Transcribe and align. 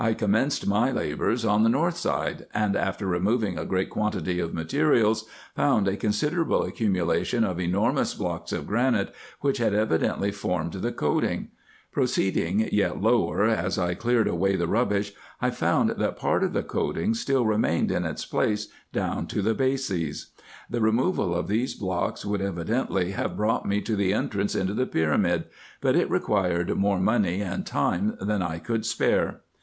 I 0.03 0.15
commenced 0.15 0.65
my 0.65 0.91
labours 0.91 1.45
on 1.45 1.61
the 1.61 1.69
north 1.69 1.95
side, 1.95 2.47
and, 2.55 2.75
after 2.75 3.05
removing 3.05 3.59
a 3.59 3.65
great 3.67 3.91
quantity 3.91 4.39
of 4.39 4.51
materials, 4.51 5.25
found 5.55 5.87
a 5.87 5.95
considerable 5.95 6.63
accumulation 6.63 7.43
of 7.43 7.59
enormous 7.59 8.15
blocks 8.15 8.51
of 8.51 8.65
granite, 8.65 9.13
which 9.41 9.59
had 9.59 9.75
evidently 9.75 10.31
formed 10.31 10.73
the 10.73 10.91
coating.— 10.91 11.49
Proceeding 11.91 12.67
yet 12.71 12.99
lower, 12.99 13.43
as 13.45 13.77
I 13.77 13.91
IN 13.91 13.91
EGYPT, 13.91 14.01
NUBIA, 14.01 14.01
&c. 14.01 14.01
281 14.01 14.01
cleared 14.25 14.27
away 14.27 14.55
the 14.55 14.67
rubbish 14.67 15.13
I 15.39 15.51
found, 15.51 15.89
that 15.91 16.17
part 16.17 16.43
of 16.43 16.53
the 16.53 16.63
coating 16.63 17.13
still 17.13 17.45
re 17.45 17.57
mained 17.57 17.91
in 17.91 18.03
its 18.03 18.25
place 18.25 18.69
down 18.91 19.27
to 19.27 19.43
the 19.43 19.53
bases. 19.53 20.31
The 20.67 20.81
removal 20.81 21.35
of 21.35 21.47
these 21.47 21.75
blocks 21.75 22.25
would 22.25 22.41
evidently 22.41 23.11
have 23.11 23.37
brought 23.37 23.67
me 23.67 23.81
to 23.81 23.95
the 23.95 24.13
entrance 24.13 24.55
into 24.55 24.73
the 24.73 24.87
pyramid, 24.87 25.43
but 25.79 25.95
it 25.95 26.09
required 26.09 26.75
more 26.75 26.99
money 26.99 27.39
and 27.41 27.67
time 27.67 28.17
than 28.19 28.41
I 28.41 28.57
could 28.57 28.83
spare. 28.83 29.41